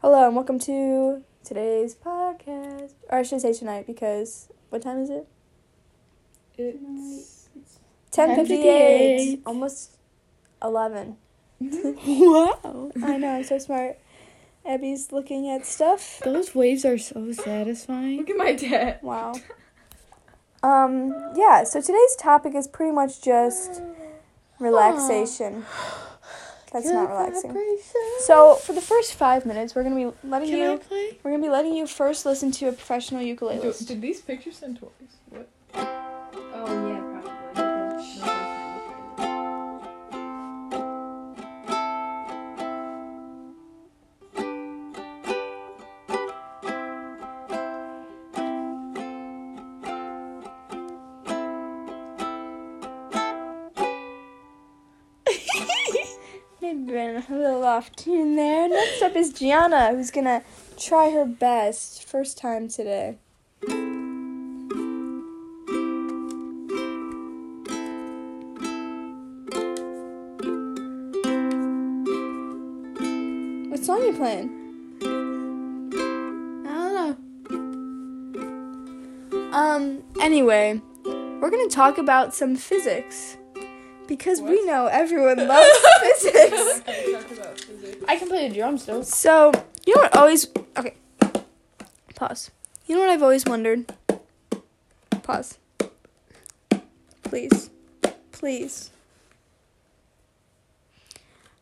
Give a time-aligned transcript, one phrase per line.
[0.00, 2.92] Hello and welcome to today's podcast.
[3.08, 5.26] Or I should say tonight because what time is it?
[6.56, 7.48] It's
[8.12, 9.40] Ten fifty eight.
[9.40, 9.42] 10:58.
[9.44, 9.96] Almost
[10.62, 11.16] eleven.
[11.60, 12.92] wow.
[13.02, 13.98] I know, I'm so smart.
[14.64, 16.20] Abby's looking at stuff.
[16.24, 18.18] Those waves are so satisfying.
[18.18, 19.00] Look at my dad.
[19.02, 19.34] Wow.
[20.62, 23.82] Um, yeah, so today's topic is pretty much just
[24.60, 25.66] relaxation.
[26.72, 27.78] That's not relaxing.
[28.20, 31.18] So for the first five minutes we're gonna be letting Can you I play?
[31.22, 34.78] we're gonna be letting you first listen to a professional Do, did these pictures send
[34.78, 34.90] toys?
[35.30, 35.48] What?
[56.60, 58.68] Maybe been a little off tune there.
[58.68, 60.42] Next up is Gianna, who's gonna
[60.76, 62.02] try her best.
[62.04, 63.16] First time today.
[73.70, 74.50] What song you playing?
[76.66, 76.94] I don't
[79.30, 79.56] know.
[79.56, 83.36] Um, anyway, we're gonna talk about some physics.
[84.08, 85.68] Because we know everyone loves
[86.00, 86.27] physics.
[88.38, 89.02] Play the drums still.
[89.02, 89.52] So,
[89.86, 90.46] you know what always.
[90.76, 90.94] Okay.
[92.14, 92.50] Pause.
[92.86, 93.92] You know what I've always wondered?
[95.22, 95.58] Pause.
[97.22, 97.70] Please.
[98.32, 98.90] Please.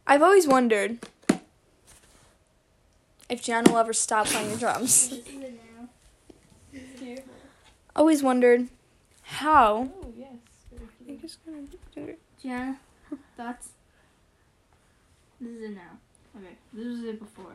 [0.07, 0.99] I've always wondered
[3.29, 5.13] if Jan will ever stop playing the drums.
[7.97, 8.69] always wondered
[9.23, 9.91] how.
[10.03, 10.29] Oh yes.
[11.09, 11.63] I'm just gonna
[11.95, 12.21] do it.
[12.41, 12.79] Gianna,
[13.37, 13.71] thoughts?
[15.41, 15.99] This is it now.
[16.37, 17.53] Okay, this was it before.